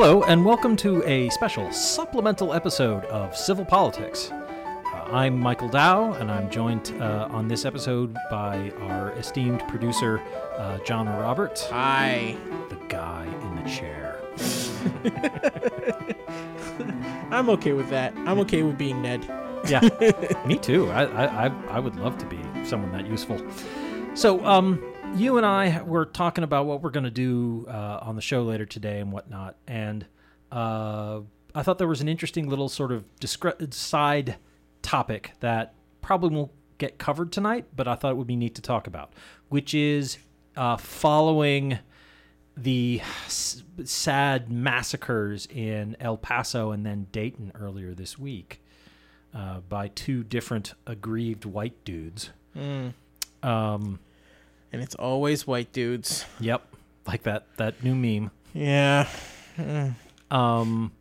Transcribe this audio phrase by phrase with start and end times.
[0.00, 4.30] Hello, and welcome to a special supplemental episode of Civil Politics.
[4.30, 10.20] Uh, I'm Michael Dow, and I'm joined uh, on this episode by our esteemed producer,
[10.56, 12.36] uh, John Roberts, Hi.
[12.68, 14.20] the guy in the chair.
[17.32, 18.14] I'm okay with that.
[18.18, 19.28] I'm okay with being Ned.
[19.66, 19.80] Yeah,
[20.46, 20.88] me too.
[20.90, 23.44] I, I, I- I would love to be someone that useful.
[24.14, 24.80] So, um,
[25.16, 28.42] you and I were talking about what we're going to do uh, on the show
[28.42, 30.06] later today and whatnot, and
[30.52, 31.20] uh,
[31.54, 34.36] I thought there was an interesting little sort of discre- side
[34.82, 38.62] topic that probably won't get covered tonight, but I thought it would be neat to
[38.62, 39.12] talk about,
[39.48, 40.18] which is
[40.56, 41.78] uh, following
[42.56, 48.62] the s- sad massacres in El Paso and then Dayton earlier this week
[49.34, 52.30] uh, by two different aggrieved white dudes.
[52.56, 52.92] Mm.
[53.42, 53.98] Um,
[54.72, 56.24] And it's always white dudes.
[56.40, 56.62] yep,
[57.06, 58.30] like that that new meme.
[58.52, 59.08] Yeah.
[60.30, 60.92] Um,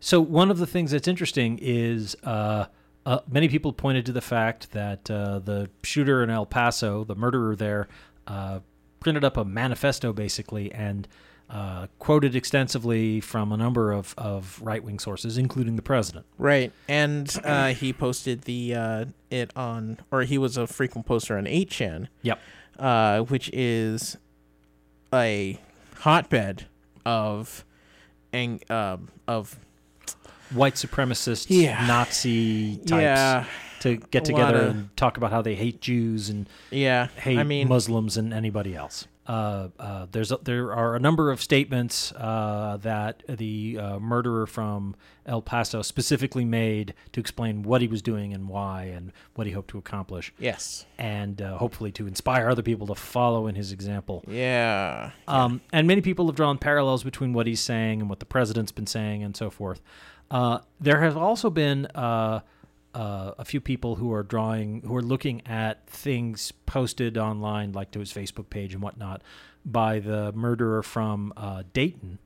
[0.00, 2.66] so one of the things that's interesting is uh,
[3.04, 7.16] uh, many people pointed to the fact that uh, the shooter in El Paso, the
[7.16, 7.88] murderer there,
[8.26, 8.60] uh,
[9.00, 11.06] printed up a manifesto basically and
[11.50, 16.26] uh, quoted extensively from a number of, of right wing sources, including the president.
[16.36, 16.72] Right.
[16.88, 21.44] And uh, he posted the uh, it on, or he was a frequent poster on
[21.46, 22.38] 8chan, Yep.
[22.78, 24.18] uh, which is
[25.12, 25.58] a
[26.00, 26.66] hotbed
[27.06, 27.64] of,
[28.34, 29.56] ang- um, of
[30.50, 31.86] White supremacist, Yeah.
[31.86, 33.44] Nazi types yeah,
[33.80, 37.08] to get together of- and talk about how they hate Jews and yeah.
[37.16, 39.06] hate I mean, Muslims and anybody else.
[39.26, 44.46] Uh, uh, there's a, there are a number of statements uh, that the uh, murderer
[44.46, 49.46] from El Paso specifically made to explain what he was doing and why and what
[49.46, 53.54] he hoped to accomplish, yes, and uh, hopefully to inspire other people to follow in
[53.54, 54.24] his example.
[54.26, 58.26] yeah, Um, and many people have drawn parallels between what he's saying and what the
[58.26, 59.82] president's been saying and so forth.
[60.30, 61.86] Uh, there have also been
[62.94, 67.90] uh, a few people who are drawing, who are looking at things posted online, like
[67.92, 69.22] to his Facebook page and whatnot,
[69.64, 72.18] by the murderer from uh, Dayton.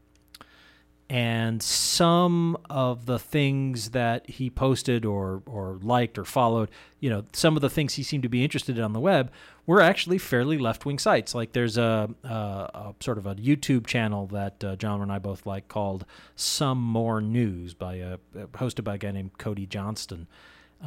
[1.08, 6.70] And some of the things that he posted or, or liked or followed,
[7.00, 9.30] you know, some of the things he seemed to be interested in on the web
[9.66, 11.34] were actually fairly left wing sites.
[11.34, 15.18] Like there's a, a, a sort of a YouTube channel that uh, John and I
[15.18, 16.04] both like called
[16.34, 18.18] Some More News by a
[18.52, 20.26] hosted by a guy named Cody Johnston,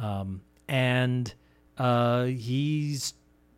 [0.00, 1.32] um, and
[1.78, 3.14] uh, he's,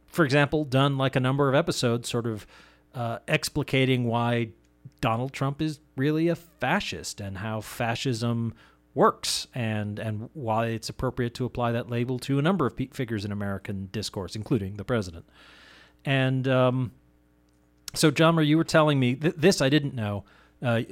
[0.06, 2.46] for example, done like a number of episodes, sort of
[2.94, 4.50] uh, explicating why
[5.00, 8.54] Donald Trump is really a fascist and how fascism
[8.94, 12.88] works and and why it's appropriate to apply that label to a number of pe-
[12.88, 15.24] figures in American discourse, including the president.
[16.04, 16.92] And um,
[17.94, 20.24] so, John, you were telling me th- this I didn't know.
[20.60, 20.82] Uh,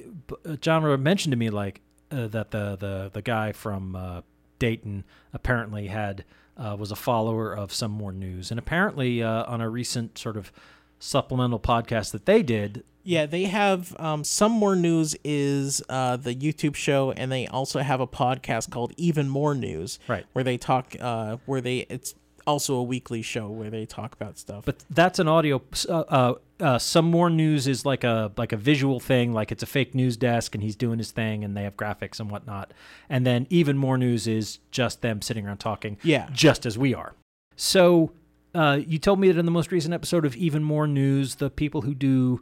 [0.44, 1.80] uh, John mentioned to me like
[2.10, 4.22] uh, that the the the guy from uh,
[4.58, 6.24] Dayton apparently had
[6.56, 10.36] uh, was a follower of some more news, and apparently uh, on a recent sort
[10.36, 10.52] of
[10.98, 16.34] supplemental podcast that they did, Yeah, they have um, some more news is uh, the
[16.34, 20.26] YouTube show, and they also have a podcast called Even More News, Right.
[20.32, 22.14] Where they talk, uh, where they it's
[22.48, 24.64] also a weekly show where they talk about stuff.
[24.64, 25.62] But that's an audio.
[25.88, 29.62] Uh, uh, uh, some more news is like a like a visual thing, like it's
[29.62, 32.72] a fake news desk, and he's doing his thing, and they have graphics and whatnot.
[33.08, 36.28] And then even more news is just them sitting around talking, Yeah.
[36.32, 37.14] just as we are.
[37.54, 38.10] So
[38.52, 41.50] uh, you told me that in the most recent episode of Even More News, the
[41.50, 42.40] people who do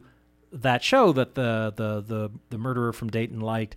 [0.51, 3.75] that show that the the the the murderer from Dayton liked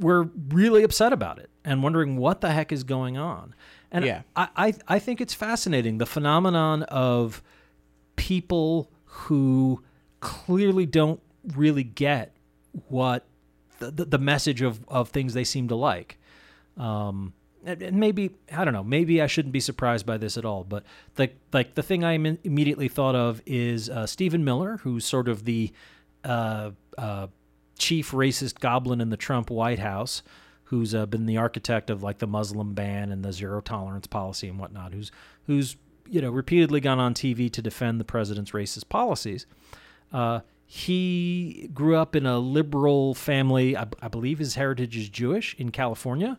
[0.00, 3.54] were really upset about it and wondering what the heck is going on.
[3.90, 4.22] And Yeah.
[4.34, 7.42] I, I I think it's fascinating the phenomenon of
[8.16, 9.82] people who
[10.20, 11.20] clearly don't
[11.54, 12.34] really get
[12.88, 13.24] what
[13.78, 16.18] the, the, the message of, of things they seem to like.
[16.76, 18.84] Um, maybe I don't know.
[18.84, 20.64] Maybe I shouldn't be surprised by this at all.
[20.64, 20.84] But
[21.16, 25.28] the like the thing I im- immediately thought of is uh, Stephen Miller, who's sort
[25.28, 25.72] of the
[26.24, 27.26] uh, uh,
[27.78, 30.22] chief racist goblin in the Trump White House,
[30.64, 34.48] who's uh, been the architect of like the Muslim ban and the zero tolerance policy
[34.48, 34.92] and whatnot.
[34.92, 35.10] Who's
[35.46, 35.76] who's
[36.08, 39.46] you know repeatedly gone on TV to defend the president's racist policies.
[40.12, 43.76] Uh, he grew up in a liberal family.
[43.76, 46.38] I, I believe his heritage is Jewish in California,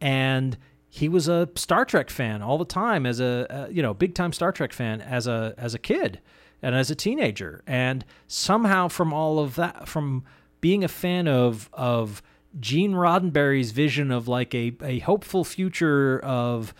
[0.00, 0.56] and
[0.88, 4.14] he was a Star Trek fan all the time as a uh, you know big
[4.14, 6.20] time Star Trek fan as a as a kid
[6.62, 7.62] and as a teenager.
[7.66, 10.24] And somehow from all of that, from
[10.60, 12.22] being a fan of of
[12.58, 16.72] Gene Roddenberry's vision of like a, a hopeful future of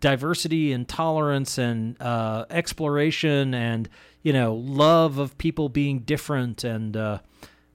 [0.00, 3.88] diversity and tolerance and uh, exploration and
[4.22, 7.18] you know love of people being different and uh,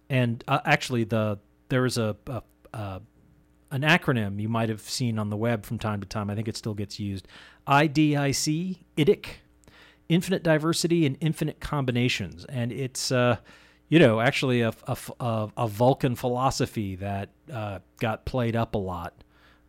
[0.09, 1.39] and uh, actually the
[1.69, 2.41] there is a, a,
[2.73, 3.01] a
[3.71, 6.29] an acronym you might have seen on the web from time to time.
[6.29, 7.27] I think it still gets used.
[7.67, 9.25] IDIC, IDIC,
[10.07, 13.37] infinite diversity and infinite combinations, and it's uh,
[13.87, 19.13] you know actually a, a, a Vulcan philosophy that uh, got played up a lot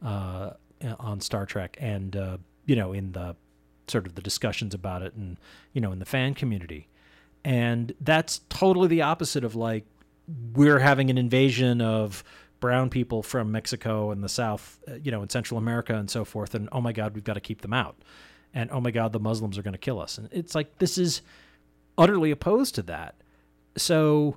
[0.05, 0.51] uh,
[0.99, 3.37] on Star Trek, and uh, you know in the
[3.87, 5.39] sort of the discussions about it, and
[5.73, 6.89] you know in the fan community,
[7.45, 9.85] and that's totally the opposite of like
[10.55, 12.25] we're having an invasion of
[12.61, 16.25] brown people from Mexico and the South, uh, you know, in Central America and so
[16.25, 16.55] forth.
[16.55, 17.97] And oh my God, we've got to keep them out.
[18.55, 20.19] And oh my God, the Muslims are going to kill us.
[20.19, 21.23] And it's like this is
[21.97, 23.17] utterly opposed to that.
[23.77, 24.37] So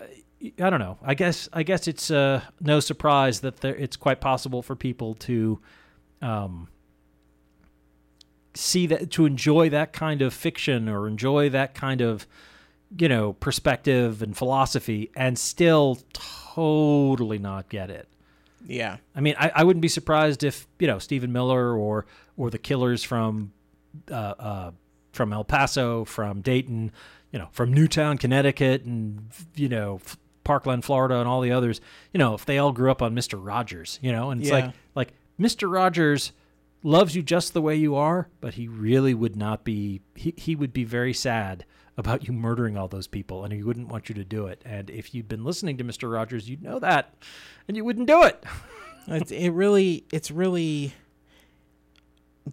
[0.00, 0.04] uh,
[0.40, 0.98] I don't know.
[1.02, 5.14] I guess I guess it's uh, no surprise that there, it's quite possible for people
[5.14, 5.60] to
[6.22, 6.68] um,
[8.54, 12.26] see that to enjoy that kind of fiction or enjoy that kind of
[12.98, 15.98] you know perspective and philosophy and still
[16.54, 18.08] totally not get it.
[18.66, 18.98] Yeah.
[19.14, 22.06] I mean, I, I wouldn't be surprised if you know Stephen Miller or
[22.36, 23.52] or the killers from
[24.10, 24.70] uh, uh,
[25.12, 26.92] from El Paso, from Dayton,
[27.32, 30.00] you know, from Newtown, Connecticut, and you know
[30.44, 31.80] Parkland, Florida, and all the others.
[32.12, 34.56] You know, if they all grew up on Mister Rogers, you know, and it's Yeah.
[34.66, 36.32] like like Mister Rogers
[36.82, 40.00] loves you just the way you are, but he really would not be.
[40.14, 41.64] He he would be very sad
[41.96, 44.62] about you murdering all those people, and he wouldn't want you to do it.
[44.64, 47.14] And if you'd been listening to Mister Rogers, you'd know that,
[47.68, 48.42] and you wouldn't do it.
[49.08, 50.92] It's, it really, it's really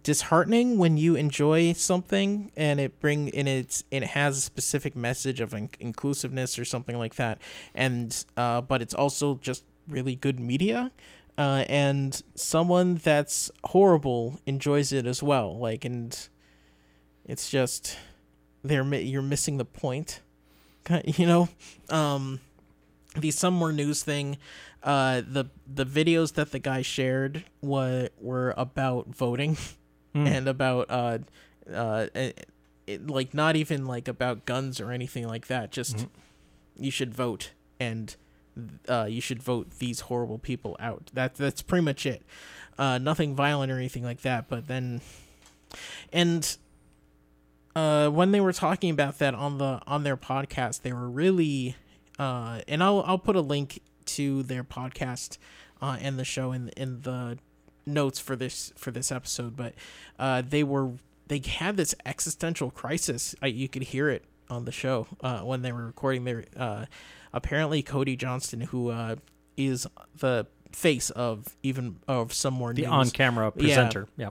[0.02, 5.40] disheartening when you enjoy something and it bring in it's it has a specific message
[5.40, 7.38] of in- inclusiveness or something like that,
[7.74, 10.90] and uh, but it's also just really good media.
[11.36, 15.56] Uh, and someone that's horrible enjoys it as well.
[15.56, 16.28] Like, and
[17.24, 17.96] it's just
[18.62, 20.20] they're you're missing the point,
[21.04, 21.48] you know.
[21.90, 22.40] Um,
[23.16, 24.36] the some more news thing
[24.82, 29.56] uh the the videos that the guy shared were were about voting
[30.14, 31.18] and about uh
[31.72, 32.48] uh it,
[32.86, 36.06] it, like not even like about guns or anything like that just
[36.78, 38.16] you should vote and
[38.88, 41.10] uh you should vote these horrible people out.
[41.14, 42.22] That that's pretty much it.
[42.78, 45.00] Uh nothing violent or anything like that but then
[46.12, 46.56] and
[47.78, 51.76] uh when they were talking about that on the on their podcast they were really
[52.18, 53.80] uh and I'll I'll put a link
[54.16, 55.38] to their podcast
[55.80, 57.38] uh and the show in in the
[57.86, 59.74] notes for this for this episode but
[60.18, 60.92] uh they were
[61.28, 65.62] they had this existential crisis I, you could hear it on the show uh when
[65.62, 66.86] they were recording their uh
[67.32, 69.16] apparently Cody Johnston who uh
[69.56, 69.86] is
[70.16, 74.06] the face of even of some more the news on-camera presenter.
[74.16, 74.30] Yeah.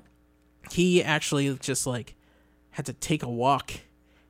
[0.71, 2.13] he actually just like
[2.77, 3.71] had to take a walk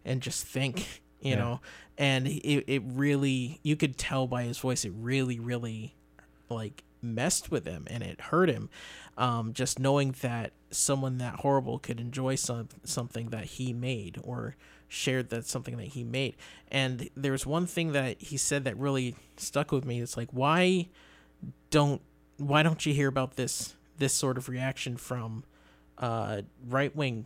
[0.05, 1.35] and just think you Yeah.
[1.35, 1.61] know?
[1.97, 5.95] And it, it really you could tell by his voice it really really
[6.49, 8.69] like messed with him and it hurt him.
[9.17, 14.55] Um, just knowing that someone that horrible could enjoy some something that he made or
[14.87, 16.37] shared that something that he made.
[16.71, 19.99] And there's one thing that he said that really stuck with me.
[19.99, 20.87] It's like why
[21.69, 22.01] don't
[22.37, 25.43] why don't you hear about this this sort of reaction from
[25.97, 27.25] uh, right wing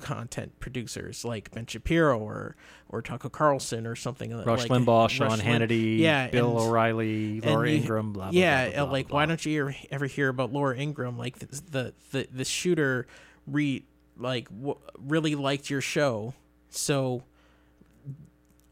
[0.00, 2.56] content producers like Ben Shapiro or
[2.88, 7.40] or Tucker Carlson or something Rush like Limbaugh, Sean Rush Hannity, yeah, Bill and- O'Reilly,
[7.40, 10.28] Laura you- Ingraham, blah, blah, yeah, blah, uh, like why don't you ever, ever hear
[10.28, 11.18] about Laura Ingraham?
[11.18, 13.06] Like the the the, the shooter
[13.46, 13.84] re
[14.16, 16.34] like w- really liked your show,
[16.70, 17.24] so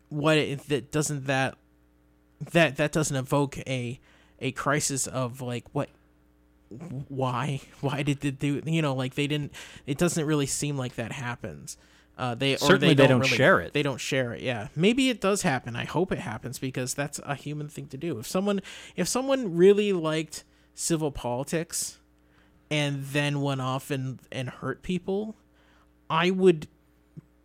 [0.08, 1.56] what it, that doesn't that
[2.52, 3.98] that that doesn't evoke a
[4.40, 5.88] a crisis of like what
[7.08, 9.52] why why did they do you know like they didn't
[9.86, 11.76] it doesn't really seem like that happens.
[12.18, 13.72] Uh they or Certainly they they don't, don't really- share it.
[13.72, 14.68] they don't share it yeah.
[14.76, 15.76] Maybe it does happen.
[15.76, 18.18] I hope it happens because that's a human thing to do.
[18.18, 18.60] If someone
[18.96, 21.98] if someone really liked civil politics
[22.70, 25.36] and then went off and and hurt people
[26.08, 26.66] i would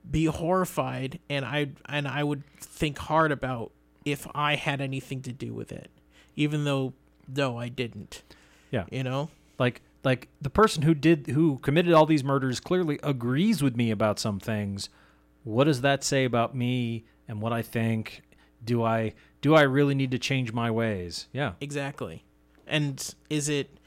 [0.10, 3.72] be horrified and i and i would think hard about
[4.06, 5.92] if i had anything to do with it
[6.38, 6.94] even though
[7.36, 8.24] no i didn't
[8.72, 8.86] Yeah.
[8.92, 9.30] you know?
[9.60, 13.92] Like like the person who did who committed all these murders clearly agrees with me
[13.92, 14.90] about some things.
[15.44, 18.22] What does that say about me and what i think?
[18.64, 21.28] Do i do i really need to change my ways?
[21.34, 21.54] Yeah.
[21.60, 22.24] Exactly.
[22.68, 23.78] And is it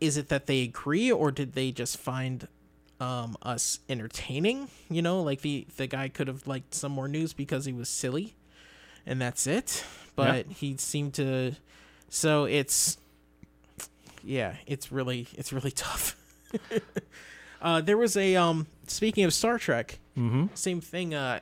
[0.00, 2.46] is it that they agree or did they just find
[3.00, 4.68] um us entertaining?
[4.88, 7.88] You know like the the guy could have liked some more news because he was
[7.88, 8.34] silly
[9.06, 9.84] and that's it.
[10.14, 11.52] But he seemed to
[12.08, 12.98] so it's
[14.24, 16.16] yeah it's really it's really tough
[17.60, 21.40] uh there was a um speaking of star trek mm-hmm same thing uh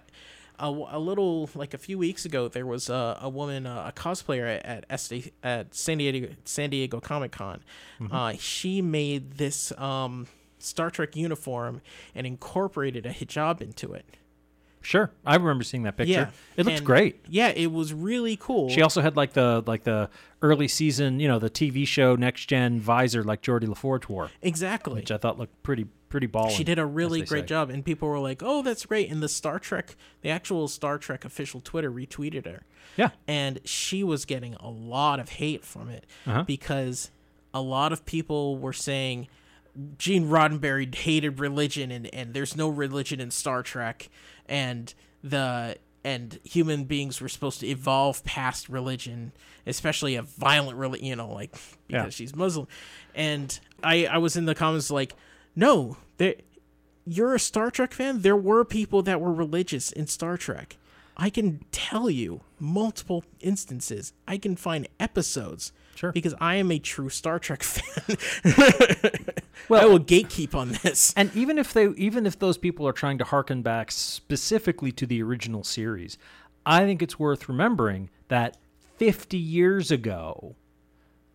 [0.60, 3.92] a, a little like a few weeks ago, there was a, a woman, uh, a
[3.98, 7.62] cosplayer at at, SD, at San Diego San Diego Comic Con.
[8.10, 10.26] Uh, she made this um,
[10.58, 11.80] Star Trek uniform
[12.14, 14.04] and incorporated a hijab into it.
[14.82, 16.12] Sure, I remember seeing that picture.
[16.12, 17.24] Yeah, it looks and- great.
[17.28, 18.70] Yeah, it was really cool.
[18.70, 20.08] She also had like the like the
[20.42, 24.30] early season, you know, the TV show Next Gen visor like Geordi La Forge wore,
[24.40, 24.94] exactly.
[24.94, 26.54] which I thought looked pretty pretty balling.
[26.56, 27.46] She did a really great say.
[27.46, 30.96] job, and people were like, "Oh, that's great!" And the Star Trek, the actual Star
[30.98, 32.62] Trek official Twitter retweeted her,
[32.96, 36.42] Yeah, and she was getting a lot of hate from it Uh-huh.
[36.44, 37.10] because
[37.52, 39.28] a lot of people were saying
[39.98, 44.08] Gene Roddenberry hated religion, and and there's no religion in Star Trek,
[44.46, 49.32] and the and human beings were supposed to evolve past religion,
[49.66, 52.08] especially a violent religion, you know, like because Yeah.
[52.08, 52.66] she's Muslim.
[53.14, 55.14] And I I was in the comments like,
[55.54, 56.36] no, there,
[57.04, 58.22] you're a Star Trek fan.
[58.22, 60.76] There were people that were religious in Star Trek.
[61.18, 64.14] I can tell you multiple instances.
[64.26, 65.70] I can find episodes.
[65.96, 66.12] Sure.
[66.12, 68.16] Because I am a true Star Trek fan.
[69.68, 71.12] Well- I will gatekeep on this.
[71.16, 75.06] And even if they even if those people are trying to harken back specifically to
[75.06, 76.18] the original series,
[76.66, 78.56] I think it's worth remembering that
[78.98, 80.56] 50 years ago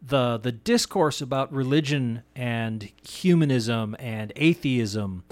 [0.01, 5.23] the the discourse about religion and humanism and atheism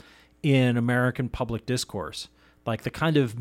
[0.42, 2.28] in American public discourse,
[2.66, 3.36] like the kind of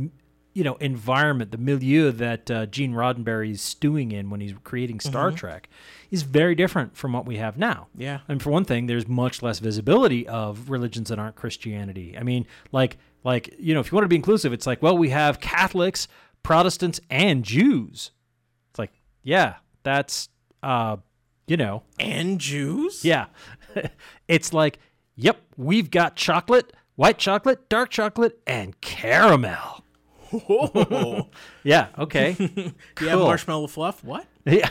[0.55, 5.01] you know environment, the milieu that uh, Gene Roddenberry is stewing in when he's creating
[5.01, 5.69] Star Trek,
[6.11, 7.89] is very different from what we have now.
[7.97, 8.21] Yeah.
[8.29, 12.17] And for one thing, there's much less visibility of religions that aren't Christianity.
[12.19, 14.97] I mean, like like you know, if you want to be inclusive, it's like, well,
[14.99, 16.09] we have Catholics,
[16.43, 18.11] Protestants, and Jews.
[18.71, 18.93] It's like,
[19.23, 20.29] yeah, that's
[20.63, 20.97] uh,
[21.47, 23.05] you know, And Jews?
[23.05, 23.27] yeah.
[24.29, 24.79] it's like,
[25.17, 29.85] yep, we've got chocolate, white chocolate, dark chocolate, and caramel.
[30.33, 31.29] Oh.
[31.65, 32.37] Yeah, okay.
[33.01, 33.25] Yeah, Cool.
[33.25, 34.03] marshmallow fluff?
[34.05, 34.27] What?
[34.45, 34.69] Yeah,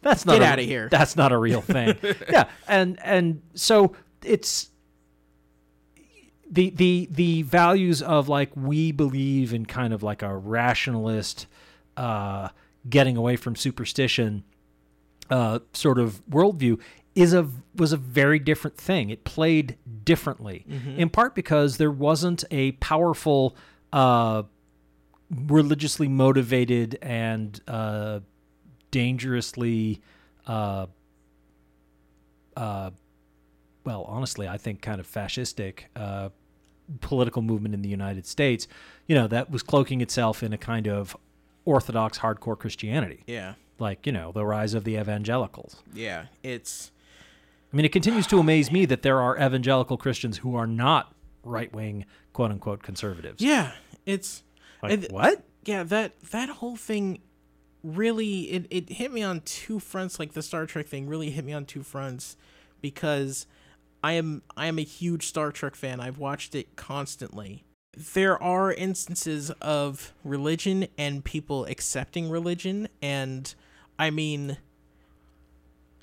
[0.00, 0.88] that's not Get a- outta here.
[0.90, 1.96] That's not a real thing.
[2.30, 4.70] yeah, and and so it's
[6.50, 11.46] the the the values of like we believe in kind of like a rationalist,
[11.96, 12.48] uh,
[12.88, 14.44] getting away from superstition,
[15.30, 16.80] uh, sort of worldview
[17.14, 19.10] is a was a very different thing.
[19.10, 20.64] It played differently,
[20.96, 23.56] in part because there wasn't a powerful.
[23.92, 24.44] Uh,
[25.30, 28.20] religiously motivated and uh,
[28.90, 30.00] dangerously,
[30.46, 30.86] uh,
[32.56, 32.90] uh,
[33.84, 36.30] well, honestly, I think kind of fascistic uh,
[37.00, 38.66] political movement in the United States.
[39.06, 41.16] You know that was cloaking itself in a kind of
[41.64, 43.54] orthodox, hardcore Christianity, Yeah.
[43.78, 45.82] like you know the rise of the evangelicals.
[45.92, 46.26] Yeah.
[46.42, 46.90] It's
[47.72, 51.12] I mean, it continues to amaze me that there are evangelical Christians who are not
[51.42, 53.42] right wing, quote unquote, conservatives.
[53.42, 53.72] yeah,
[54.06, 54.42] it's
[54.84, 55.42] Like, and- what?
[55.64, 57.20] yeah, that that whole thing
[57.82, 61.44] really it, it hit me on two fronts like the Star Trek thing really hit
[61.44, 62.36] me on two fronts
[62.80, 63.46] because
[64.02, 66.00] I am I am a huge Star Trek fan.
[66.00, 67.64] I've watched it constantly.
[68.14, 73.54] There are instances of religion and people accepting religion and
[73.98, 74.56] I mean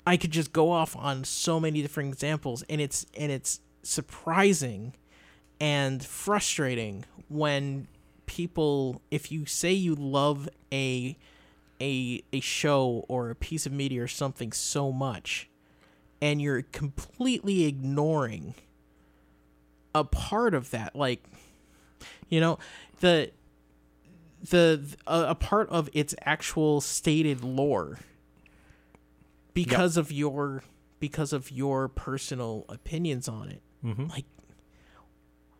[0.06, 4.94] I could just go off on so many different examples and it's and it's surprising
[5.60, 7.86] and frustrating when
[8.32, 11.14] people if you say you love a
[11.82, 15.50] a a show or a piece of media or something so much
[16.22, 18.54] and you're completely ignoring
[19.94, 21.22] a part of that like
[22.30, 22.58] you know
[23.00, 23.30] the
[24.48, 27.98] the a, a part of its actual stated lore
[29.52, 30.62] because of your
[31.00, 33.62] because of your personal opinions on it.
[33.84, 34.06] Mm-hmm.
[34.06, 34.24] like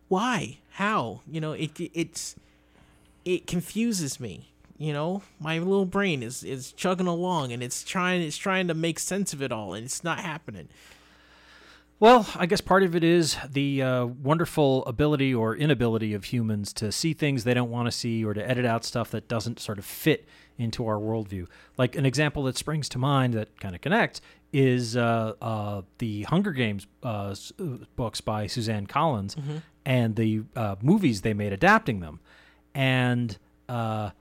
[0.07, 0.59] why?
[0.71, 1.21] How?
[1.27, 2.35] You know it it's
[3.25, 8.21] it confuses me you know my little brain is is chugging along and it's trying
[8.21, 10.67] it's trying to make sense of it all and it's not happening
[11.99, 16.73] Well, I guess part of it is the uh, wonderful ability or inability of humans
[16.73, 19.59] to see things they don't want to see or to edit out stuff that doesn't
[19.59, 20.27] sort of fit
[20.57, 21.47] into our worldview.
[21.77, 24.19] Like an example that springs to mind that kind of connects
[24.51, 27.63] is uh, uh, the Hunger Games uh, uh,
[27.95, 29.37] books by Suzanne Collins
[29.85, 32.19] and the uh, movies they made adapting them.
[32.75, 33.37] And
[33.69, 34.11] uh,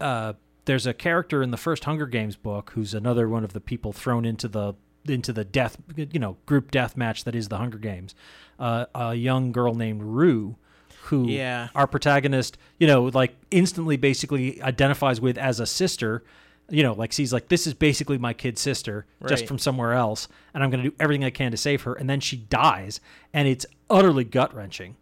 [0.00, 0.34] uh,
[0.64, 3.92] there's a character in the first Hunger Games book who's another one of the people
[3.92, 4.74] thrown into the
[5.08, 8.14] into the death you know group death match that is the Hunger Games.
[8.58, 10.56] Uh, a young girl named Rue,
[11.04, 11.68] who Yeah.
[11.74, 16.24] our protagonist you know like instantly basically identifies with as a sister.
[16.68, 20.26] You know, like sees like this is basically my kid sister just from somewhere else,
[20.52, 21.94] and I'm going to do everything I can to save her.
[21.94, 22.98] And then she dies,
[23.32, 24.96] and it's utterly gut wrenching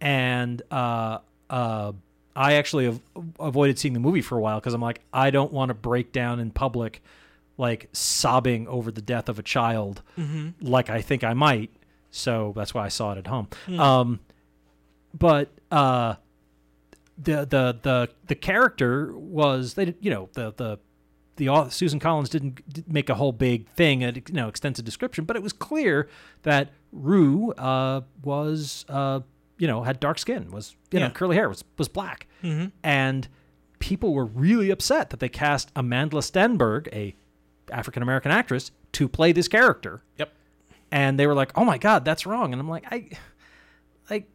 [0.00, 1.18] and uh,
[1.50, 1.92] uh,
[2.34, 3.00] I actually av-
[3.40, 6.12] avoided seeing the movie for a while because I'm like, I don't want to break
[6.12, 7.02] down in public,
[7.56, 10.02] like sobbing over the death of a child,
[10.60, 11.70] like I think I might.
[12.10, 13.48] So that's why I saw it at home.
[13.78, 14.20] Um,
[15.18, 16.14] but uh,
[17.18, 20.78] the the the the character was they you know the the
[21.36, 22.60] the author, Susan Collins didn't
[22.90, 26.08] make a whole big thing, a you know extensive description, but it was clear
[26.42, 29.20] that Rue uh, was uh,
[29.58, 32.26] you know had dark skin, was you know curly hair, was was black,
[32.82, 33.28] and
[33.78, 37.14] people were really upset that they cast Amanda Stenberg, a
[37.70, 40.32] African American actress, to play this character, Yep.
[40.90, 43.08] and they were like, "Oh my god, that's wrong," and I'm like, I
[44.10, 44.28] like.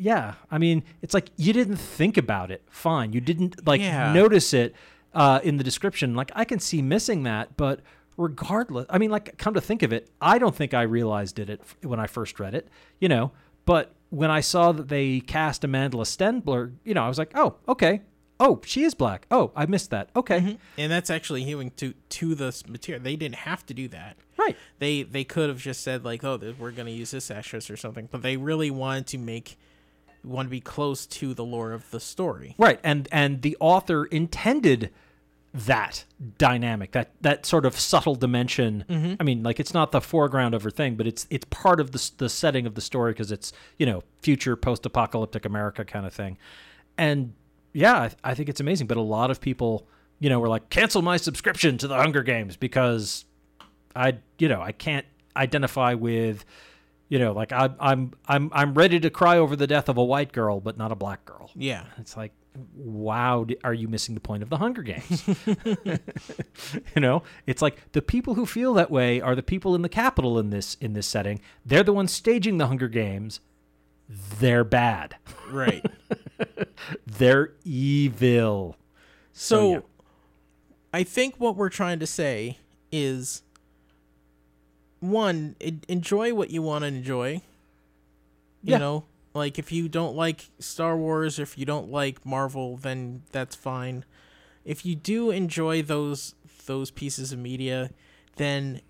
[0.00, 2.62] Yeah, I mean, it's like you didn't think about it.
[2.70, 4.12] Fine, you didn't like Yeah.
[4.12, 4.74] notice it
[5.12, 6.14] uh, in the description.
[6.14, 7.80] Like I can see missing that, but
[8.16, 11.60] regardless, I mean, like come to think of it, I don't think I realized it
[11.82, 12.68] when I first read it.
[13.00, 13.32] You know,
[13.64, 17.56] but when I saw that they cast Amanda Stenberg, you know, I was like, oh,
[17.68, 18.02] okay.
[18.40, 19.26] Oh, she is black.
[19.32, 20.10] Oh, I missed that.
[20.14, 20.54] Okay, mm-hmm.
[20.78, 23.02] And that's actually hewing to to the material.
[23.02, 24.16] They didn't have to do that.
[24.36, 24.56] right.
[24.78, 28.08] They they could have just said like, oh, we're gonna use this actress or something.
[28.10, 29.58] But they really wanted to make
[30.22, 32.54] want to be close to the lore of the story.
[32.58, 34.90] Right, and and the author intended
[35.66, 36.04] that
[36.38, 38.84] dynamic, that that sort of subtle dimension.
[38.88, 39.14] Mm-hmm.
[39.18, 41.90] I mean, like it's not the foreground of her thing, but it's it's part of
[41.90, 46.14] the the setting of the story because it's you know future post-apocalyptic America kind of
[46.14, 46.38] thing,
[46.96, 47.32] and
[47.72, 48.86] yeah, I, I think it's amazing.
[48.86, 49.86] But a lot of people,
[50.20, 53.24] you know, were like, cancel my subscription to the Hunger Games because
[53.96, 56.44] I you know I can't identify with.
[57.10, 60.04] You know, like I, I'm, I'm, I'm ready to cry over the death of a
[60.04, 61.50] white girl, but not a black girl.
[61.54, 61.84] Yeah.
[61.96, 62.32] It's like,
[62.74, 65.24] wow, are you missing the point of the Hunger Games?
[66.94, 69.88] you know, it's like the people who feel that way are the people in the
[69.88, 71.40] capital in this in this setting.
[71.64, 73.40] They're the ones staging the Hunger Games.
[74.08, 75.16] They're bad.
[75.50, 75.84] Right.
[77.06, 78.76] They're evil.
[79.32, 79.80] So, yeah.
[80.94, 82.58] I think what we're trying to say
[82.90, 83.42] is
[85.00, 85.56] one,
[85.88, 87.42] enjoy what you want to enjoy.
[88.62, 88.78] You Yeah.
[88.78, 93.22] know, like if you don't like Star Wars, or if you don't like Marvel, then
[93.32, 94.04] that's fine.
[94.64, 96.34] If you do enjoy those
[96.66, 97.90] those pieces of media,
[98.36, 98.80] then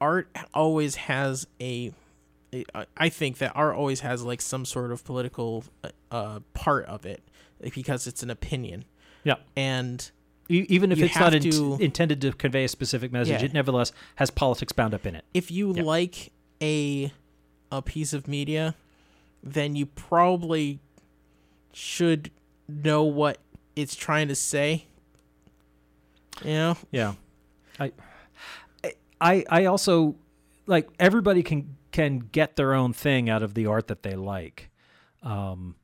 [0.00, 1.92] art always has a
[2.96, 7.04] I think that art always has like some sort of political uh, uh, part of
[7.04, 7.22] it
[7.74, 8.86] because it's an opinion
[9.24, 9.34] Yeah.
[9.54, 10.10] and
[10.48, 13.46] Even if it's not to- intended to convey a specific message, Yeah.
[13.48, 15.24] it nevertheless has politics bound up in it.
[15.34, 15.82] if you Yeah.
[15.82, 17.12] like a
[17.70, 18.74] a piece of media,
[19.42, 20.80] then you probably
[21.72, 22.30] should
[22.68, 23.38] know what
[23.76, 24.86] it's trying to say.
[26.44, 26.76] You know?
[26.90, 27.14] Yeah,
[27.78, 27.92] I,
[29.20, 30.16] I, I also
[30.66, 34.70] like everybody can can get their own thing out of the art that they like.
[35.22, 35.76] Um,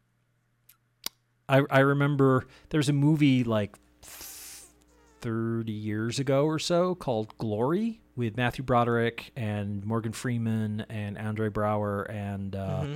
[1.49, 8.37] I I remember there's a movie like thirty years ago or so called Glory with
[8.37, 12.87] Matthew Broderick and Morgan Freeman and Andre Braugher and uh,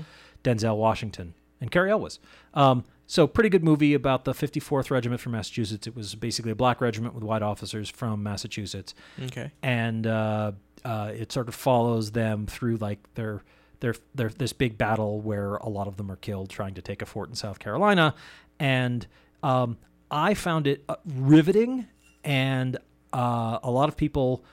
[0.45, 2.19] Denzel Washington and Cary Elwes.
[2.55, 5.87] Um, so pretty good movie about the 54th Regiment from Massachusetts.
[5.87, 9.51] It was basically a black regiment with white officers from Massachusetts, Okay.
[9.63, 10.53] and uh,
[10.85, 13.43] uh, it sort of follows them through like their
[13.81, 17.01] their their this big battle where a lot of them are killed trying to take
[17.01, 18.15] a fort in South Carolina,
[18.61, 19.07] and
[19.43, 19.79] um,
[20.11, 21.87] I found it uh, riveting,
[22.25, 22.77] and
[23.13, 24.45] uh, a lot of people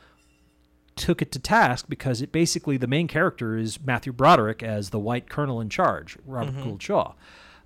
[0.96, 5.00] took it to task because it basically the main character is Matthew Broderick as the
[5.00, 7.14] white colonel in charge, Robert Gould Shaw.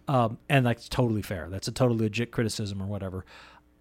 [0.08, 1.50] Um, and that's totally fair.
[1.50, 3.26] That's a totally legit criticism or whatever.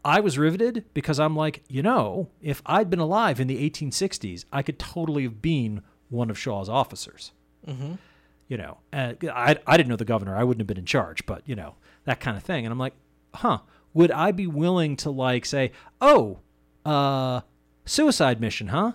[0.05, 4.45] I was riveted because I'm like, you know, if I'd been alive in the 1860s,
[4.53, 7.33] I could totally have been one of Shaw's officers.
[7.67, 7.95] Mm-hmm.
[8.47, 10.37] You know, uh, I, I didn't know the governor.
[10.37, 12.65] I wouldn't have been in charge, but, you know, that kind of thing.
[12.65, 12.95] And I'm like,
[13.35, 13.59] huh,
[13.95, 16.39] would I be willing to, like, say, oh,
[16.85, 17.41] uh,
[17.85, 18.93] suicide mission, huh?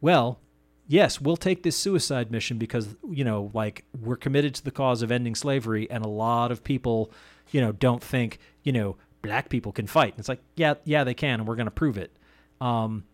[0.00, 0.40] Well,
[0.86, 5.02] yes, we'll take this suicide mission because, you know, like we're committed to the cause
[5.02, 7.12] of ending slavery and a lot of people,
[7.50, 10.12] you know, don't think, you know, black people can fight.
[10.12, 12.16] And it's like, yeah, yeah, they can, and we're going to prove it.
[12.60, 13.04] Um,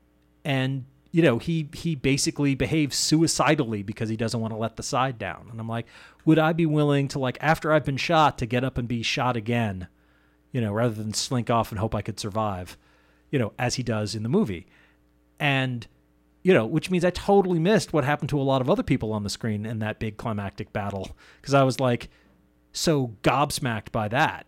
[0.45, 4.83] and you know, he he basically behaves suicidally because he doesn't want to let the
[4.83, 5.47] side down.
[5.49, 5.87] And I'm like,
[6.25, 9.05] would I be willing to like after I've been shot to get up and be
[9.05, 9.87] shot again,
[10.51, 12.77] you know, rather than slink off and hope I could survive,
[13.31, 14.67] you know, as he does in the movie.
[15.39, 15.87] And
[16.45, 19.13] you know, which means I totally missed what happened to a lot of other people
[19.13, 22.09] on the screen in that big climactic battle because I was like
[22.73, 24.47] so gobsmacked by that.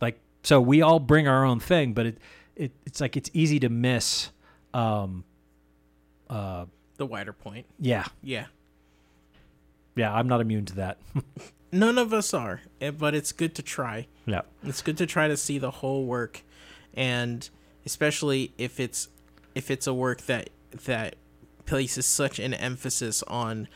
[0.00, 2.18] Like, so we all bring our own thing, but it,
[2.56, 4.30] it it's like it's easy to miss.
[4.74, 5.24] Um,
[6.28, 6.64] uh,
[6.96, 7.66] The wider point.
[7.78, 8.46] yeah, Yeah.
[9.96, 10.98] yeah, I'm not immune to that.
[11.72, 14.06] None of us are, eh, but it's good to try.
[14.26, 14.42] Yeah.
[14.64, 16.42] It's good to try to see the whole work,
[16.94, 17.48] and
[17.86, 19.08] especially if it's
[19.54, 20.50] if it's a work that
[20.84, 21.16] that
[21.66, 23.68] places such an emphasis on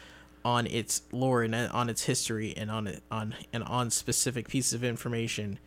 [0.44, 4.48] on its lore and uh, on its history and on it on and on specific
[4.48, 5.58] pieces of information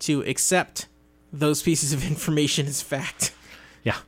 [0.00, 0.88] to accept
[1.32, 3.32] those pieces of information as fact.
[3.82, 3.98] Yeah.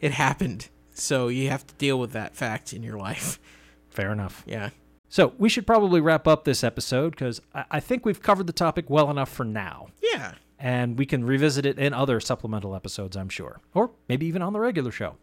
[0.00, 0.68] It happened.
[0.94, 3.38] So you have to deal with that fact in your life.
[3.90, 4.42] Fair enough.
[4.46, 4.70] Yeah.
[5.08, 8.52] So we should probably wrap up this episode because I-, I think we've covered the
[8.52, 9.88] topic well enough for now.
[10.02, 10.34] Yeah.
[10.62, 14.52] And we can revisit it in other supplemental episodes, I'm sure, or maybe even on
[14.52, 15.16] the regular show,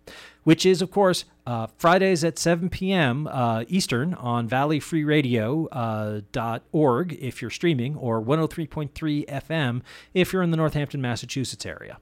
[0.43, 3.27] which is, of course, uh, Fridays at 7 p.m.
[3.27, 9.83] Uh, Eastern on valleyfreeradio.org uh, if you're streaming, or 103.3 FM
[10.15, 11.99] if you're in the Northampton, Massachusetts area.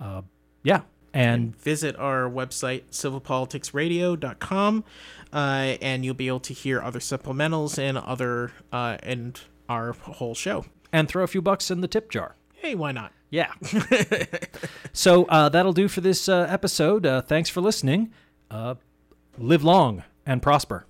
[0.00, 0.22] Uh,
[0.62, 0.80] yeah,
[1.12, 4.84] and visit our website civilpoliticsradio.com
[5.32, 10.34] uh, and you'll be able to hear other supplementals and other uh, and our whole
[10.34, 13.12] show and throw a few bucks in the tip jar hey why not?
[13.30, 13.52] Yeah.
[14.94, 17.06] So uh, that'll do for this uh, episode.
[17.06, 18.12] Uh, thanks for listening.
[18.50, 18.74] Uh,
[19.38, 20.84] live long and prosper.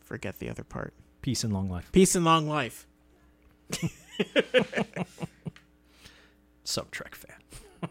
[0.00, 0.94] Forget the other part.
[1.22, 1.90] Peace and long life.
[1.90, 2.86] Peace and long life.
[6.64, 7.36] Sub trek fan.